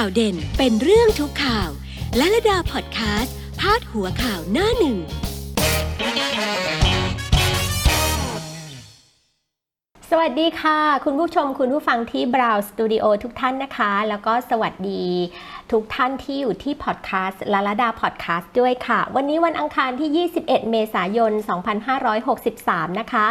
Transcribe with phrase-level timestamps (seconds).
[0.00, 1.70] ข่าวเด่นเป็นเรื่องทุกข่าว
[2.16, 4.98] และระดาพอดแคสต์พาดหัวข่าวหน้าหนึ่ง
[10.10, 15.04] สวัสดีค่ะ คุณผู้ชมคุณผู้ฟังที่ Brown Studio ทุกท่านนะคะ แล้วก็สวัสดี
[15.72, 21.32] ทุกท่านที่อยู่ที่พอดแคสต์ลาลาดาพอดแคสต์ด้วยค่ะ วันนี้วันอังคารที่ 21 เมษายน
[22.16, 23.26] 2563 นะคะ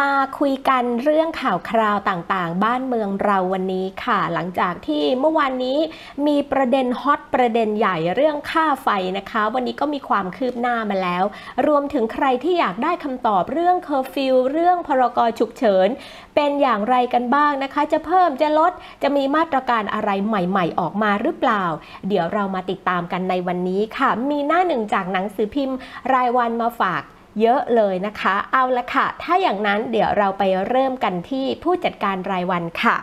[0.00, 5.78] มาคุยกันเรื่องข่าวคราวต่างๆ บ้านเมืองเราวันนี้ค่ะ หลังจากที่เมื่อวานนี้
[6.26, 8.88] มีประเด็นฮอตประเด็นใหญ่เรื่องค่าไฟ
[9.18, 11.24] นะคะ วันนี้ก็มีความคืบหน้ามาแล้ว
[11.66, 15.88] รวมถึงใครที่อยากได้คำตอบเรื่องเคอร์ฟิวเรื่องพรกฉุกเฉิน
[16.34, 21.64] เป็นอย่างไรกันบ้างนะคะ จะเพิ่มจะลดจะมีมาตรการอะไรใหม่ ๆ ออกมาหรือเปล่า
[22.08, 25.76] เดี๋ยวเรามาติดตามกันในวันนี้ค่ะ มีหน้าหนึ่งจากหนังสือพิมพ์
[26.12, 27.04] รายวันมาฝาก
[27.40, 32.96] เยอะเลยนะคะ เอาละค่ะ ถ้าอย่างนั้นเดี๋ยวเราไปเริ่มกันที่ผู้จัดการรายวันค่ะ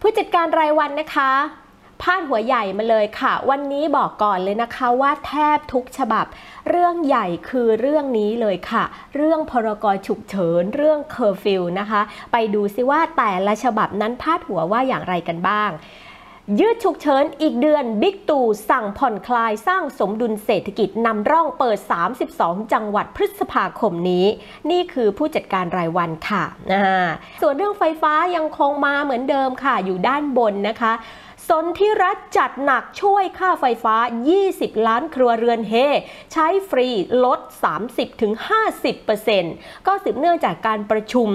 [0.00, 1.32] ผู้จัดการรายวันนะคะ
[2.02, 6.26] พาดหัวใหญ่มาเลยค่ะ วันนี้บอกก่อนเลยนะคะว่าแทบทุกฉบับ
[6.68, 8.84] เรื่องใหญ่คือเรื่องนี้เลยค่ะ
[9.16, 12.00] เรื่องพรกฉุกเฉิน เรื่องเคอร์ฟิวนะคะ
[12.32, 15.70] ไปดูซิว่าแต่ละฉบับนั้นพาดหัวว่าอย่างไรกันบ้าง
[16.58, 21.78] ยืดฉุกเฉินอีกเดือนบิ๊กตู่สั่งผ่อนคลายสร้างสมดุลเศรษฐกิจนำร่องเปิด
[22.24, 24.26] 32 จังหวัดพฤษภาคมนี้
[24.70, 26.44] นี่คือผู้จัดการรายวันค่ะ
[27.42, 30.92] ส่วนเรื่องไฟฟ้ายังคงมาเหมือนเดิมค่ะ อยู่ด้านบนนะคะ
[31.48, 33.96] สนที่รัฐจัดหนักช่วยค่าไฟฟ้า
[34.42, 35.74] 20 ล้านครัวเรือนเฮ
[36.32, 36.88] ใช้ฟรี
[37.24, 37.40] ลด
[39.04, 41.28] 30-50%ก็สืบเนื่องจากการประชุม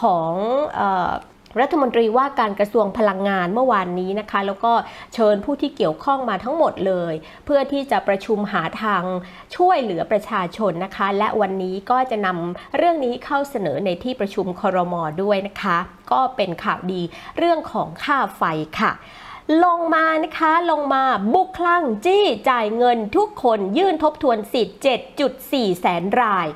[0.00, 0.32] ของ
[0.80, 1.12] ออ
[1.58, 4.72] รัฐมนตรีว่าการกระทรวงพลังงานเมื่อวานนี้นะคะ แล้วก็
[5.14, 9.02] เชิญผู้ที่เกี่ยวข้องมาทั้งหมดเลย เพื่อที่จะประชุมหาทาง
[9.56, 15.78] ช่วยเหลือประชาชนนะคะ และวันนี้ก็จะนำเรื่องนี้เข้าเสนอในที่ประชุมครมด้วยนะคะ
[16.12, 17.02] ก็เป็นข่าวดี
[17.38, 18.42] เรื่องของค่าไฟ
[18.80, 18.92] ค่ะ
[19.64, 24.78] ลงมานะคะลงมาบุกคลั่งจี้จ่ายเงินทุกคนยื่นทบทวนสิทธิ์
[25.28, 26.46] 7.4 แสนราย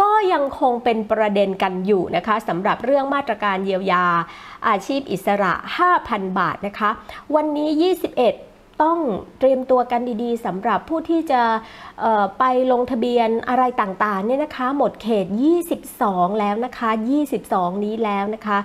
[0.00, 4.04] ก็ยังคงเป็นประเด็นกันอยู่นะคะสำหรับเรื่องมาตรการเยียวยา
[4.68, 5.52] อาชีพอิสระ
[5.94, 6.90] 5,000 บาทนะคะ
[7.34, 7.68] วันนี้
[8.24, 8.98] 21ต้อง
[9.38, 11.42] เตรียมตัวกันดีๆสำหรับผู้ที่จะ
[12.38, 15.26] ไปลงทะเบียนอะไรต่างๆเนี่ยนะคะ หมดเขต
[15.84, 16.90] 22 แล้วนะคะ
[17.36, 18.58] 22 นี้แล้วนะคะ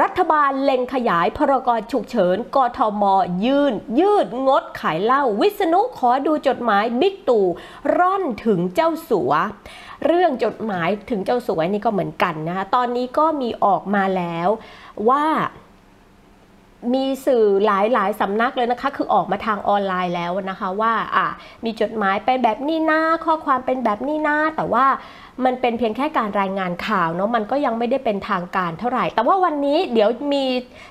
[0.00, 3.02] รัฐบาลเล็งขยายพรกฉุกเฉินกทม
[3.44, 7.46] ยื่น ยืดงดขายเหล้าวิษณุขอดูจดหมายบิ๊กตู่
[7.96, 9.32] ร่อนถึงเจ้าสัว
[10.04, 14.48] เรื่องจดหมายถึงเจ้าสวยนี่ก็เหมือนกันนะคะตอนนี้ก็มีออกมาแล้ว
[15.08, 15.24] ว่า
[16.94, 21.26] มีสื่อหลายหลายสำนักเลยนะคะ คือออกมาทางออนไลน์แล้วนะคะว่าอะ
[21.64, 24.86] มีจดหมายเป็นแบบนี้นะข้อความเป็นแบบนี้นะแต่ว่า
[25.44, 30.44] มันเป็นเพียงแค่การรายงานข่าวเนาะมันก็ยังไม่ได้เป็นทางการเท่าไหร่ แต่ว่าวันนี้เดี๋ยวมี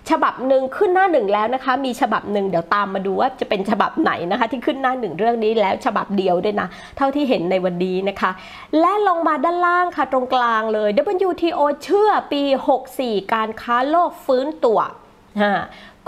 [0.10, 6.68] ฉบับหนึ่งขึ้นหน้าหนึ่งแล้วนะคะ มีฉบับหนึ่งเดี๋ยวตามมาดูว่าจะเป็นฉบับไหนนะคะ ที่ขึ้นหน้าหนึ่งเรื่องนี้แล้วฉบับเดียวด้วยนะ
[6.98, 8.32] เท่าที่เห็นในวันนี้นะคะ
[8.80, 10.90] และลงมาด้านล่างค่ะตรงกลางเลย
[11.28, 12.44] WTO เชื่อปี
[12.88, 14.80] 64 การค้าโลกฟื้นตัว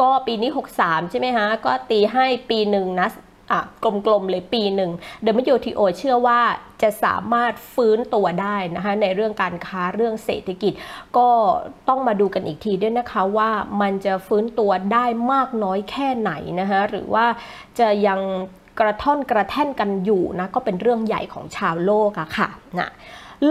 [0.02, 3.10] ก็ปีนี้ 63 ใช่ไหมฮะ ก็ตีให้ปีหนึ่งนะ
[3.52, 4.92] อะกลมๆเลยปีหนึ่ง
[5.54, 6.40] WTO เชื่อว่า
[6.82, 10.74] จะสามารถฟื้นตัวได้นะคะในเรื่องการค้าเรื่องเศรษฐกิจ
[11.18, 11.28] ก็
[11.88, 13.52] ต้องมาดูกันอีกทีด้วยนะคะว่า
[13.82, 17.26] มันจะฟื้นตัวได้มากน้อยแค่ไหนนะคะหรือว่า
[17.80, 18.20] จะยัง
[18.80, 22.90] กระท่อนกระแท่นกันอยู่นะก็เป็นเรื่องใหญ่ของชาวโลกอะค่ะนะ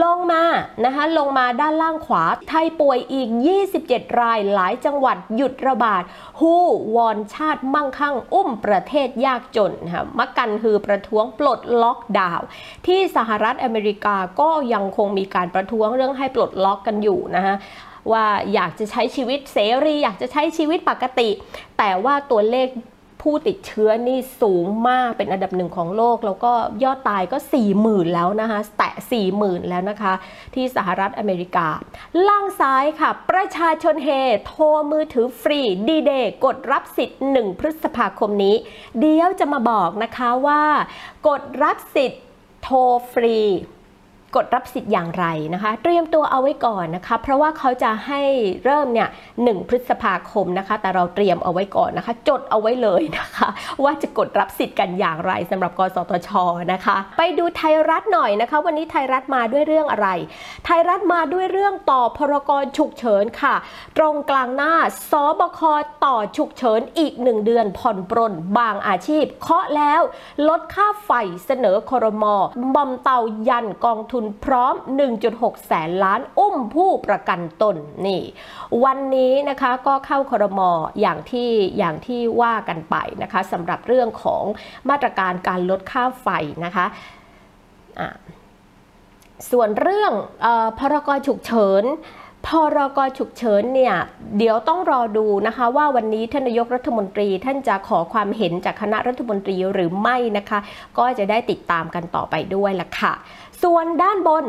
[0.03, 0.45] ลงมา
[0.85, 3.29] นะคะลงมาด้านล่างขวา ไทยป่วยอีก
[3.75, 6.03] 27 รายหลายจังหวัดหยุดระบาด
[6.41, 6.63] ฮู้
[6.97, 12.47] วอนชาติมั่งคั่ง อุ้มประเทศยากจนค่ะมักกันคือประท้วงปลดล็อกดาวน์
[12.87, 17.55] ที่สหรัฐอเมริกาก็ยังคงมีการประท้วงเรื่องให้ปลดล็อกกันอยู่นะคะ
[18.13, 21.29] ว่าอยากจะใช้ชีวิตเสรี อยากจะใช้ชีวิตปกติ
[21.79, 22.69] แต่ว่าตัวเลข
[23.33, 26.53] ผู้ติดเชื้อนี่สูงมากเป็นอันดับหนึ่งของโลก แล้วก็
[26.85, 30.13] ยอดตายก็ 4 0,000 แล้วนะคะแตะ 4 0,000 แล้วนะคะ
[30.55, 31.67] ที่สหรัฐอเมริกา
[32.29, 34.09] ล่างซ้ายค่ะ ประชาชนเฮ
[34.47, 38.57] โทรมือถือฟรีดีเดย์กดรับสิทธิ์ 1 พฤษภาคมนี้
[39.01, 40.63] เดี๋ยวจะมาบอกนะคะว่า
[41.29, 42.25] กดรับสิทธิ์
[42.63, 42.79] โทร
[43.13, 43.39] ฟรี
[44.37, 48.21] กดรับสิทธิ์อย่างไรนะคะ เตรียมตัวเอาไว้ก่อนนะคะ เพราะว่าเขาจะให้
[48.65, 49.09] เริ่มเนี่ย
[49.43, 53.49] หพฤษภาคมนะคะ แต่เราเตรียมเอาไว้ก่อนนะคะ จดเอาไว้เลยนะคะ
[53.85, 56.31] ว่าจะกดรับสิทธิ์กันอย่างไรสำหรับกสทช
[56.73, 60.09] นะคะ ไปดูไทยรัฐหน่อยนะคะ วันนี้ไทยรัฐมาด้วยเรื่องอะไร
[60.65, 63.55] ไทยรัฐมาด้วยเรื่องต่อพรกรฉุกเฉินค่ะ
[63.97, 64.73] ตรงกลางหน้า
[65.11, 65.61] สบค
[66.05, 70.01] ต่อฉุกเฉินอีกหนึ่งเดือนผ่อนปรนบางอาชีพ เคาะแล้ว
[70.49, 71.11] ลดค่าไฟ
[71.47, 72.25] เสนอครม
[72.75, 74.75] บอมเตายันกองทุนทุนพร้อม
[75.21, 77.77] 1.6 แสนล้านอุ้มผู้ประกันตน
[78.07, 78.23] นี่
[78.85, 80.71] วันนี้นะคะก็เข้าครมอ
[81.01, 84.45] อย่างที่อย่างที่ว่ากันไปนะคะสำหรับเรื่องของ
[84.91, 86.29] มาตรการการลดค่าไฟ
[86.65, 88.09] นะคะะ
[89.51, 90.13] ส่วนเรื่อง
[90.45, 90.47] อ
[90.79, 91.85] พรกฉุกเฉิน
[92.47, 93.95] พรกฉุกเฉินเนี่ย
[94.39, 100.59] เดี๋ยวต้องรอดูนะคะ ว่าวันนี้ท่านนายกรัฐมนตรีท่านจะขอความเห็นจากคณะรัฐมนตรีหรือไม่นะคะ
[100.99, 103.13] ก็จะได้ติดตามกันต่อไปด้วยล่ะค่ะ
[103.63, 104.47] ส่วนด้านบน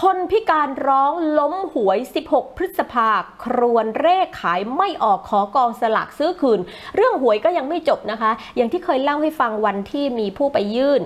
[0.00, 1.98] คนพิการร้องล้มหวย
[2.28, 3.10] 16 พฤษภา
[3.44, 6.60] ครวนเร่ขายไม่ออกขอกองสลากซื้อคืน
[6.94, 11.02] เรื่องหวยก็ยังไม่จบนะคะ อย่างที่เคยเล่าให้ฟังวันที่มีผู้ไปยื่น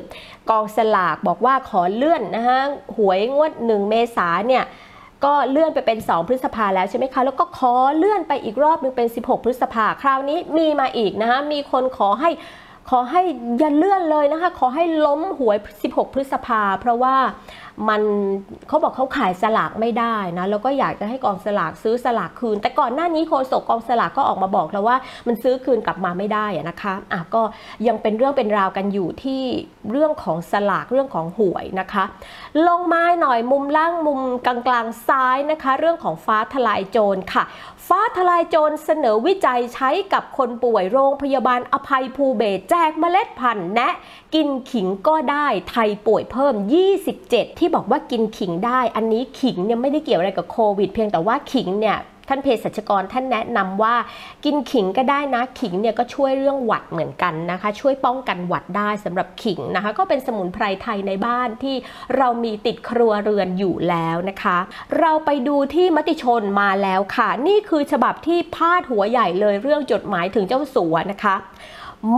[0.50, 2.61] กองสลากบอกว่าขอเลื่อนนะคะ
[2.97, 4.65] หวยงวด 1 เมษาเนี่ย
[5.25, 12.31] ก็เลื่อนไปเป็น 2 พฤษภาแล้วใช่ไหมคะ แล้วก็ขอเลื่อนไปอีกรอบนึงเป็น 16 พฤษภาคราวนี้มีมาอีกนะคะมีคนขอให้
[12.90, 13.23] ขอให้
[13.58, 15.56] อย่าเลื่อนเลยนะคะ ขอให้ล้มหวย
[15.87, 17.17] 16 พฤษภา เพราะว่า
[17.89, 18.03] มัน
[18.69, 24.97] เขาบอกเขาขายสลากไม่ได้นะแล้วก็อยากจะให้กองสลากซื้อสลากคืน แต่ก่อนหน้านี้โฆษกกองสลากก็ออกมาบอกแล้วว่า
[25.27, 27.43] มันซื้อคืนกลับมาไม่ได้นะคะอะก็
[27.87, 29.43] ยังเป็นเรื่องเป็นราวกันอยู่ที่
[29.91, 32.05] เรื่องของสลากเรื่องของหวยนะคะ
[32.69, 37.45] ลงมาหน่อยมุมล่างมุมกลางกลางๆซ้ายนะคะ เรื่องของฟ้าทลายโจรค่ะ
[37.89, 43.93] ฟ้าทลายโจรเสนอวิจัยใช้กับคนป่วยโรงพยาบาลอภัยภูเบศแจกเมล็ดพันธุ์แนะ
[44.35, 46.55] กินขิงก็ได้ไทยป่วยเพิ่ม
[47.07, 51.99] 27ที่บอกว่ากินขิงได้ อันนี้ขิงเนี่ยไม่ได้เกี่ยวอะไรกับโควิด เพียงแต่ว่าขิงเนี่ย
[52.29, 53.94] ท่านเภสัชกรท่านแนะนำว่า
[54.44, 61.76] กินขิงก็ได้นะขิงเนี่ยก็ช่วยเรื่องหวัดเหมือนกันนะคะ ช่วยป้องกันหวัดได้สำหรับขิงนะคะ ก็เป็นสมุนไพรไทยในบ้านที่
[62.17, 64.58] เรามีติดครัวเรือนอยู่แล้วนะคะ
[65.00, 71.35] เราไปดูที่มติชนมาแล้วค่ะ นี่คือฉบับที่พาดหัวใหญ่เลยเรื่องจดหมายถึงเจ้าสัวนะคะ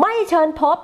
[0.01, 0.79] ไม่เชิญพบ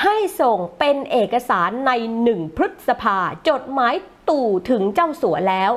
[0.00, 1.92] ให้ส่งเป็นเอกสารใน
[2.22, 3.18] หนึ่งพฤษภา
[3.48, 3.94] จดหมาย
[4.28, 5.72] ตู่ถึงเจ้าสัวแล้ว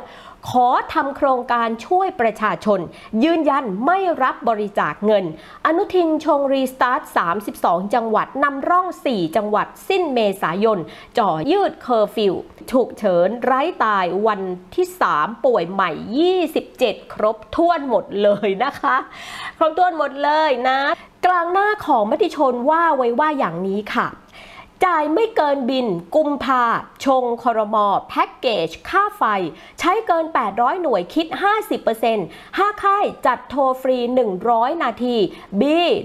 [0.50, 2.80] ขอทำโครงการช่วยประชาชน
[3.24, 5.26] ยืนยันไม่รับบริจาคเงิน
[5.66, 7.02] อนุทินชงรีสตาร์ท
[7.48, 10.80] 32 จังหวัดนำร่อง 4 จังหวัดสิ้นเมษายน
[11.18, 12.34] จ่อยืดเคอร์ฟิว
[12.76, 14.42] ฉุกเฉินไร้ตายวัน
[14.76, 15.92] ที่ 3 ป่วยใหม่
[16.52, 18.96] 27 ครบถ้วนหมดเลยนะคะ
[19.58, 20.80] ครบถ้วนหมดเลยนะ
[21.26, 24.08] กลางหน้าของมติชนว่าไว้ว่าอย่างนี้ค่ะ
[24.86, 26.64] จ่ายไม่เกินบิน กุมภา
[27.06, 29.24] ชงคอรมอแพ็กเกจ ค่าไฟ
[29.80, 31.28] ใช้เกิน 800 หน่วยคิด
[32.08, 33.98] 50% 5 ค่ายจัดโทรฟรี
[34.40, 35.16] 100 นาที
[35.60, 35.64] B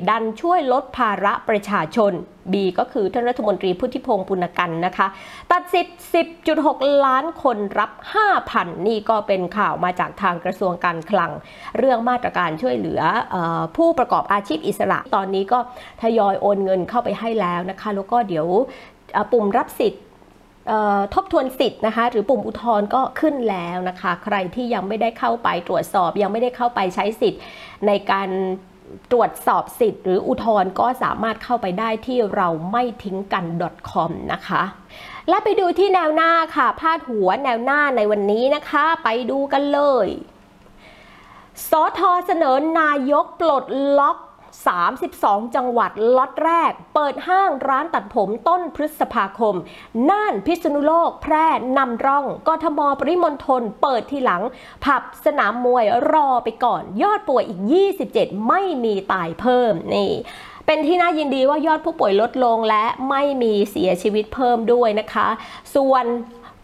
[0.08, 2.12] ดันช่วยลดภาระประชาชน
[2.52, 5.06] B ก็คือท่านรัฐมนตรีพุทธิพงศ์ปุณกันนะคะ
[5.52, 5.98] ตัดสิทธิ์
[6.50, 7.92] 10.6 ล้านคนรับ
[8.38, 11.30] 5,000 นี่ก็เป็นข่าวมาจากทางกระทรวงการคลัง
[11.78, 13.00] เรื่องมาตรการช่วยเหลือ
[13.34, 15.58] ออผู้ประกอบอาชีพอิสระ ตอนนี้ก็
[16.02, 18.46] ทยอยโอนเงินเข้าไปให้แล้วนะคะ แล้วก็เดี๋ยว
[19.32, 20.02] ปุ่มรับสิทธิ์
[21.14, 27.40] ทบทวนสิทธิ์นะคะหรือปุ่มอุทธรณ์ก็ขึ้นแล้วนะคะ ใครที่ยังไม่ได้เข้าไปตรวจสอบยังไม่ได้เข้าไปใช้สิทธิ์
[27.86, 28.28] ในการ
[29.12, 33.44] ตรวจสอบสิทธิ์หรืออุทธรณ์ก็สามารถเข้าไปได้ที่เราไม่ทิ้งกัน
[33.90, 34.62] .com นะคะ
[35.28, 40.08] และไปดูที่แนวหน้าค่ะ พาดหัวแนวหน้าในวันนี้นะคะ ไปดูกันเลย
[41.70, 43.64] สทเสนอนายกปลด
[43.98, 44.16] ล็อก
[44.68, 49.54] 32 จังหวัดล็อตแรก เปิดห้างร้านตัดผมต้นพฤษภาคม
[50.10, 51.46] น่านพิษณุโลก แพร่
[51.78, 54.42] นำร่อง กทมปริมณฑลเปิดทีหลัง
[54.84, 57.60] ผับสนามมวยรอไปก่อน ยอดป่วยอีก
[58.04, 60.12] 27 ไม่มีตายเพิ่มนี่
[60.66, 65.28] เป็นที่น่ายินดีว่ายอดผู้ป่วยลดลงและไม่มีเสียชีวิตเพิ่มด้วยนะคะ
[65.74, 66.04] ส่วน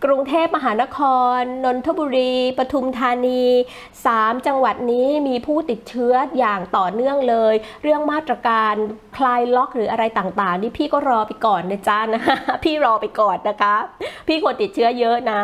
[0.05, 0.99] กรุงเทพมหานค
[1.39, 3.45] ร นนทบุรี ปทุมธานี
[3.95, 8.75] 3 จังหวัดนี้มีผู้ติดเชื้ออย่างต่อเนื่องเลย เรื่องมาตรการ
[9.17, 12.23] คลายล็อกหรืออะไรต่างๆ นี่พี่ก็รอไปก่อนนะจ๊ะนะ
[12.65, 13.75] พี่รอไปก่อนนะคะ
[14.29, 15.41] พี่คนติดเชื้อเยอะนะ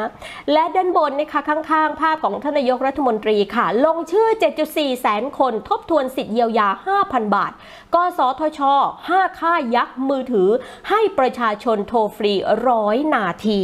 [0.52, 4.28] และด้านบนนะคะข้างๆ ภาพของท่านนายกรัฐมนตรีค่ะ ลงชื่อ
[4.64, 6.68] 7.4 แสนคนทบทวนสิทธิเยียวยา
[7.02, 7.52] 5,000 บาท
[7.94, 8.60] กสทช
[9.00, 10.48] 5 ค่ายยักษ์มือถือ
[10.88, 12.32] ให้ประชาชนโทรฟรี
[12.68, 13.62] ร้อยนาที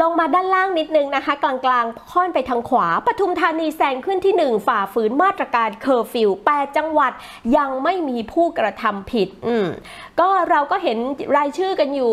[0.00, 7.12] ลงมาด้านล่างนิดนึงนะคะ กลางๆ ค่อนไปทางขวา ปทุมธานีแซงขึ้นที่ 1 ฝ่าฝืนมาตรการเคอร์ฟิว8จังหวัด
[7.56, 9.66] ยังไม่มีผู้กระทำผิด อืม
[10.20, 10.98] ก็เราก็เห็น
[11.36, 12.12] รายชื่อกันอยู่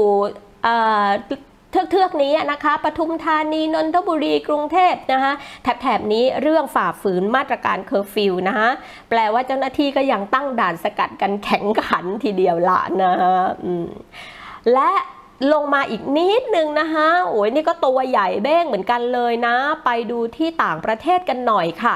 [1.71, 5.33] เทือกเทือกนี้นะคะปทุมธานีนนทบุรีกรุงเทพนะคะ
[5.63, 8.69] แถบแถบนี้เรื่องฝ่าฝืนมาตรการเคอร์ฟิวนะคะ
[9.09, 13.35] แปลว่าเจ้าหน้าที่ก็ยังตั้งด่านสกัดกันแข็งขันทีเดียวละนะคะ
[14.73, 14.91] และ
[15.53, 19.55] ลงมาอีกนิดนึงนะคะโอ้ยนี่ก็ตัวใหญ่เบ้งเหมือนกันเลยนะ
[19.85, 21.93] ไปดูที่ต่างประเทศกันหน่อยค่ะ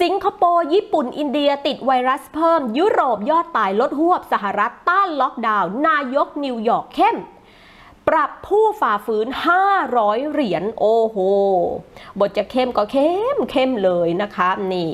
[0.00, 7.18] สิงคโปร์ ญี่ปุ่น อินเดียติดไวรัสเพิ่ม ยุโรปยอดตายลดหวบ สหรัฐต้านล็อกดาวน์นายกนิวยอร์กเข้ม
[8.08, 9.28] ปรับผู้ฝ่าฝืน
[9.78, 11.16] 500 เหรียญ โอ้โห
[12.18, 14.90] บทจะเข้มก็เข้มเข้มเลยนะคะ นี่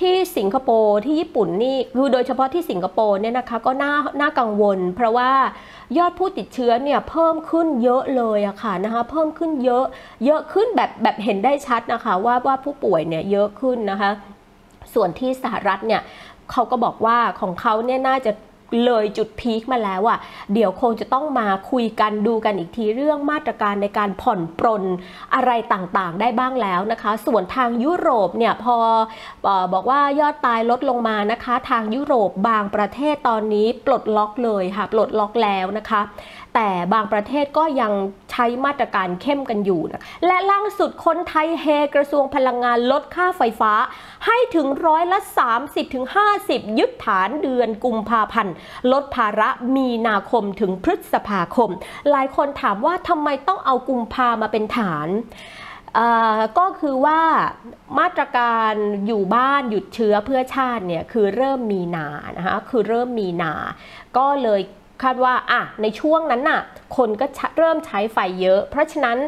[0.00, 5.30] ที่สิงคโปร์ที่ญี่ปุ่นนี่คือโดยเฉพาะที่สิงคโปร์เนี่ยนะคะก็น่าน่ากังวล เพราะว่า
[5.98, 9.84] ยอดผู้ติดเชื้อเนี่ยเพิ่มขึ้นเยอะเลยอะค่ะนะคะเพิ่มขึ้นเยอะ
[10.26, 14.10] เยอะขึ้นแบบแบบเห็นได้ชัดนะคะว่าว่าผู้ป่วยเนี่ยเยอะขึ้นนะคะ
[14.94, 16.02] ส่วนที่สหรัฐเนี่ย
[16.50, 18.32] เขาก็บอกว่าของเขาเนี่ยน่าจะ
[18.84, 20.18] เลยจุดพีคมาแล้วอะ่ะ
[20.54, 24.84] เดี๋ยวคงจะต้องมาคุยกันดูกันอีกทีเรื่องมาตรการในการผ่อนปรน
[25.34, 28.76] อะไรต่างๆ ได้บ้างแล้วนะคะ ส่วนทางยุโรปเนี่ยพอ
[29.46, 36.00] อบอกว่ายอดตายลดลงมานะคะ ทางยุโรปบางประเทศตอนนี้ปลดล็อกเลยค่ะปลดล็อกแล้วนะคะ
[36.54, 37.92] แต่บางประเทศก็ยัง
[38.30, 43.72] ใช้มาตรการเข้มกันอยู่นะและล่าสุดคนไทยเฮกระทรวงพลังงานลดค่าไฟฟ้า
[44.26, 45.18] ให้ถึงร้อยละ
[45.98, 48.54] 30-50ยึดฐานเดือนกุมภาพันธ์
[48.92, 51.70] ลดภาระมีนาคมถึงพฤษภาคม
[52.10, 55.08] หลายคนถามว่าทำไมต้องเอากุมภามาเป็นฐาน
[56.58, 57.20] ก็คือว่า
[57.98, 58.72] มาตรการ
[59.06, 62.06] อยู่บ้านหยุดเชื้อเพื่อชาติเนี่ยคือเริ่มมีนา
[62.36, 63.52] นะคะคือเริ่มมีนา
[64.16, 64.60] ก็เลย
[65.02, 66.60] คาดว่าอะในช่วงนั้นน่ะ
[66.96, 67.26] คนก็
[67.58, 69.18] เริ่มใช้ไฟเยอะ เพราะฉะนั้น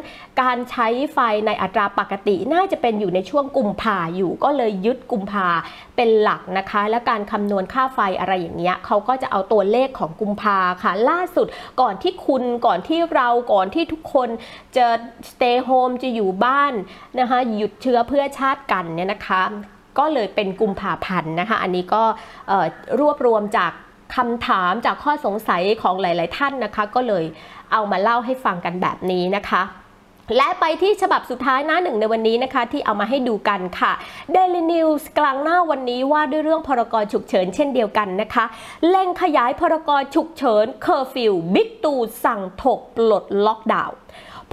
[0.41, 5.47] การใช้ไฟในอัตราปกติน่าจะเป็นอยู่ในช่วงกุมภาอยู่ ก็เลยยึดกุมภา
[5.95, 11.47] เป็นหลักนะคะ และการคำนวณค่าไฟอะไรอย่างเงี้ยเขาก็จะเอาตัวเลขของกุมภาค่ะ ล่าสุด
[11.81, 14.29] ก่อนที่คุณก่อนที่เราก่อนที่ทุกคน
[14.75, 14.87] จะ
[15.29, 16.73] stay home จะอยู่บ้าน
[17.19, 19.41] นะคะหยุดเชื้อเพื่อชาติกันเนี่ยนะคะ
[19.99, 22.03] ก็เลยเป็นกุมภาพันธ์นะคะ อันนี้ก็
[22.99, 23.71] รวบรวมจาก
[24.15, 27.25] คำถามจากข้อสงสัยของหลาย ๆ ท่านนะคะ ก็เลย
[27.71, 29.63] เอามาเล่าให้ฟังกันแบบนี้นะคะ
[30.37, 33.91] และไปที่ฉบับสุดท้ายหน้าหนึ่งในวันนี้นะคะ ที่เอามาให้ดูกันค่ะ
[34.35, 38.45] Daily News กลางหน้าวันนี้ว่าด้วยเรื่องพรกรฉุกเฉินเช่นเดียวกันนะคะ
[38.89, 41.93] เร่งขยายพรกฉุกเฉินเคอร์ฟิวบิ๊กตู่
[42.23, 43.97] สั่งถกปลดล็อกดาวน์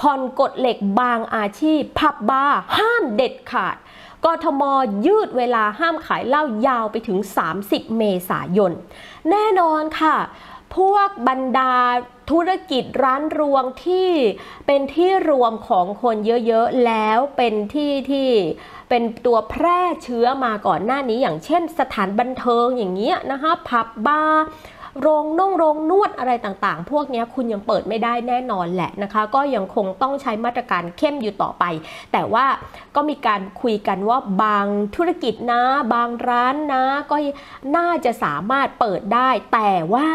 [0.01, 3.77] ผ่อนกฎเหล็กบางอาชีพ ผับบาร์ห้ามเด็ดขาด
[4.25, 4.63] กทม
[5.07, 7.19] ยืดเวลาห้ามขายเหล้ายาวไปถึง
[7.57, 8.73] 30 เมษายน
[9.31, 10.17] แน่นอนค่ะ
[10.77, 11.75] พวกบรรดา
[12.31, 14.11] ธุรกิจร้านรวงที่
[14.67, 18.29] เป็นที่รวมของคนเยอะๆ แล้วเป็นที่ที่
[18.89, 24.45] เป็นตัวแพร่เชื้อมาก่อนหน้านี้อย่างเช่นสถานบันเทิงอย่างเงี้ยนะคะ ผับบาร์
[25.01, 31.65] โรงน่งโรงนวดอะไรต่างๆ พวกนี้คุณยังเปิดไม่ได้แน่นอนแหละนะคะ ก็ยังคงต้องใช้มาตรการเข้มอยู่ต่อไป
[32.13, 32.47] แต่ว่า
[32.97, 34.67] ก็มีการคุยกันว่าบาง
[34.97, 35.63] ธุรกิจนะ
[35.95, 37.17] บางร้านนะ ก็
[37.77, 40.09] น่าจะสามารถเปิดได้ แต่ว่า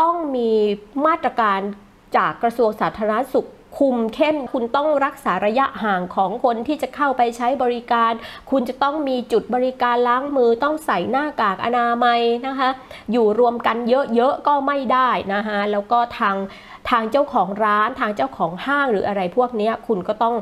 [0.00, 0.50] ต้องมี
[1.06, 1.60] มาตรการ
[2.16, 3.48] จากกระทรวงสาธารณสุข
[3.78, 8.12] คุมเข้มคุณต้องรักษาระยะห่างของคนที่จะเข้าไปใช้บริการ
[8.50, 12.68] คุณจะต้องมีจุดบริการล้างมือต้องใส่หน้ากากอนามัยนะคะ
[13.12, 13.76] อยู่รวมกัน
[14.14, 16.36] เยอะๆก็ไม่ได้นะคะแล้วก็ทาง
[16.90, 20.34] ทางเจ้าของร้านทางเจ้าของห้างหรืออะไรพวกนี้คุณก็ต้อง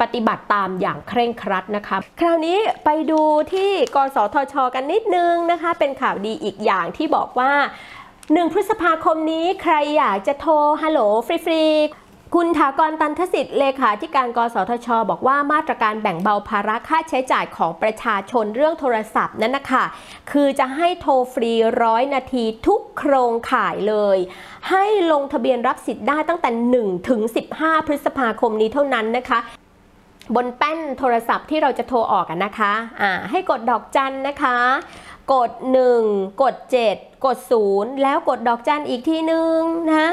[0.00, 3.20] ปฏิบัติตามอย่างเคร่งครัดนะคะ คราวนี้ไปดู
[3.52, 7.52] ที่กสทช กันนิดนึงนะคะ เป็นข่าวดีอีกอย่างที่บอกว่า
[8.08, 12.03] 1 พฤษภาคมนี้ใครอยากจะโทรฮัลโหลฟรีๆ
[12.34, 19.84] คุณถากรตันทสิทธิ์เลขาธิการกสทช บอกว่ามาตรการแบ่งเบาภาระค่าใช้จ่ายของประชาชนเรื่องโทรศัพท์นั่นนะคะ
[20.30, 21.52] คือจะให้โทรฟรี
[21.82, 24.18] ร้อยนาทีทุกโครงข่ายเลย
[24.70, 26.50] ให้ลงทะเบียนรับสิทธิ์ได้ตั้งแต่
[26.82, 27.20] 1 ถึง
[27.54, 29.38] 15 พฤษภาคมนี้เท่านั้นนะคะ
[30.34, 34.58] บนแป้นโทรศัพท์ที่เราจะโทรออกกันนะคะอ่าให้กดดอกจันนะคะ
[35.32, 35.50] กด
[35.96, 36.54] 1 กด
[36.90, 37.38] 7 กด
[37.70, 39.58] 0 แล้วกดดอกจันอีกทีนึง
[39.92, 40.10] นะ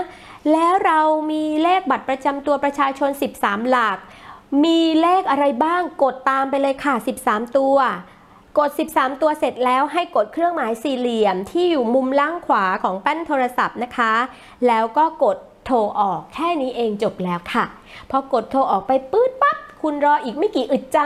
[0.51, 0.99] แล้วเรา
[1.31, 3.97] มีเลขบัตรประจำตัวประชาชน 13 หลัก
[4.63, 6.95] มีเลขอะไรบ้างกดตามไปเลยค่ะ
[7.25, 7.77] 13 ตัว
[8.59, 14.13] กด 13 ตัวเสร็จแล้วให้กดเครื่องหมายสี่เหลี่ยมที่อยู่มุมล่างขวาของแป้นโทรศัพท์นะคะ
[14.67, 17.65] แล้วก็กดโทรออกแค่นี้เองจบแล้วค่ะ
[18.09, 19.31] พอกดโทรออกไปปื๊ด
[19.81, 20.99] คุณรออีกไม่กี่อึดใจ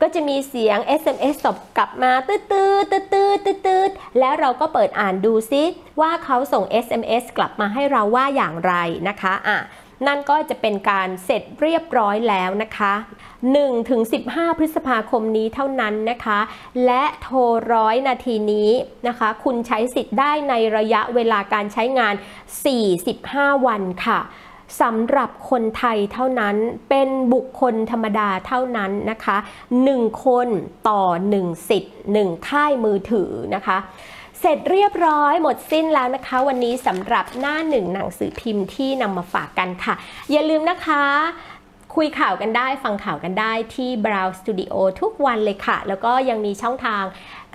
[0.00, 5.62] ก็จะมีเสียง SMS ตอบกลับมาตืดตืดตืดตืดตืดตืดแล้วเราก็เปิดอ่านดูซิ
[6.00, 8.72] ว่าเขาส่ง SMS กลับมาให้เราว่าอย่างไร
[9.08, 9.58] นะคะอะ
[10.06, 12.92] นั่นก็จะเป็นการเสร็จเรียบร้อยแล้วนะคะ
[13.42, 14.00] 1ถึง
[14.30, 16.40] 15 พฤษภาคมนี้เท่านั้นนะคะ
[16.86, 17.38] และโทร
[17.72, 18.70] ร้อยนาทีนี้
[19.08, 22.14] นะคะ คุณใช้สิทธิ์ได้ในระยะเวลาการใช้งาน
[22.90, 24.20] 45 วันค่ะ
[24.80, 26.56] สำหรับคนไทยเท่านั้น
[26.90, 29.36] เป็นบุคคลธรรมดาเท่านั้นนะคะ
[29.80, 30.48] 1 คน
[30.88, 31.02] ต่อ
[31.36, 33.78] 1 สิทธิ์ 1 ค่ายมือถือนะคะ
[34.40, 39.94] เสร็จเรียบร้อยหมดสิ้นแล้วนะคะ วันนี้สำหรับหน้าหนึ่งหนังสือพิมพ์ที่นำมาฝากกันค่ะ
[40.30, 41.02] อย่าลืมนะคะ
[41.98, 47.04] คุยข่าวกันได้ฟังข่าวกันได้ที่ Brow Studio ทุกวันเลยค่ะ แล้วก็ยังมีช่องทาง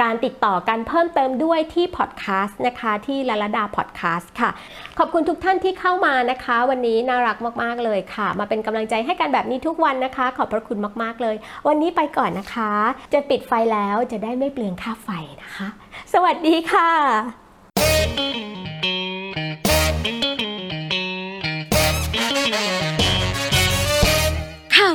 [0.02, 4.50] การติดต่อกันเพิ่มเติมด้วยที่พอดแคสต์นะคะที่ลาลาดาพอดแคสต์ค่ะ
[4.98, 11.36] ขอบคุณทุกท่านที่เข้ามานะคะ วันนี้น่ารักมาก ๆ เลยค่ะ มาเป็นกำลังใจให้กันแบบนี้ทุกวันนะคะ ขอบพระคุณมาก ๆ เลย
[11.68, 12.72] วันนี้ไปก่อนนะคะ
[13.14, 15.10] จะปิดไฟแล้วจะได้ไม่เปลืองค่าไฟ
[15.42, 15.68] นะคะ
[16.14, 16.90] สวัสดีค่ะ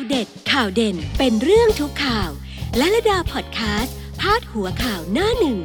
[0.08, 2.30] เด็ดข่าวเด่นเป็นเรื่องทุกข่าว
[2.76, 5.58] และระดาพอดแคสต์พาดหัวข่าวหน้าหนึ่ง